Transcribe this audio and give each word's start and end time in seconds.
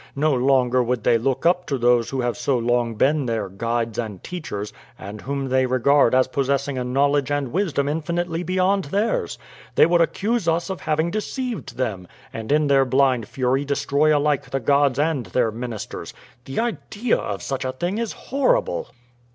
No 0.15 0.33
longer 0.33 0.81
would 0.81 1.03
they 1.03 1.19
look 1.19 1.45
up 1.45 1.67
to 1.67 1.77
those 1.77 2.09
who 2.09 2.21
have 2.21 2.35
so 2.35 2.57
long 2.57 2.95
been 2.95 3.27
their 3.27 3.47
guides 3.49 3.99
and 3.99 4.23
teachers, 4.23 4.73
and 4.97 5.21
whom 5.21 5.49
they 5.49 5.67
regard 5.67 6.15
as 6.15 6.27
possessing 6.27 6.75
a 6.75 6.83
knowledge 6.83 7.29
and 7.29 7.51
wisdom 7.51 7.87
infinitely 7.87 8.41
beyond 8.41 8.85
theirs. 8.85 9.37
They 9.75 9.85
would 9.85 10.01
accuse 10.01 10.47
us 10.47 10.71
of 10.71 10.81
having 10.81 11.11
deceived 11.11 11.77
them, 11.77 12.07
and 12.33 12.51
in 12.51 12.65
their 12.65 12.83
blind 12.83 13.27
fury 13.27 13.63
destroy 13.63 14.17
alike 14.17 14.49
the 14.49 14.59
gods 14.59 14.97
and 14.97 15.27
their 15.27 15.51
ministers. 15.51 16.15
The 16.45 16.59
idea 16.59 17.19
of 17.19 17.43
such 17.43 17.63
a 17.63 17.71
thing 17.73 17.99
is 17.99 18.11
horrible." 18.11 18.89